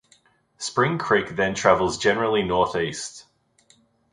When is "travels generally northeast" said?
1.53-3.25